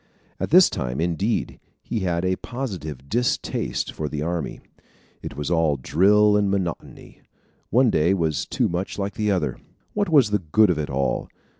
[0.39, 4.59] At this time, indeed, he had a positive distaste for the army.
[5.21, 7.21] It was all drill and monotony.
[7.69, 9.59] One day was too much like another.
[9.93, 11.29] What was the good of it all?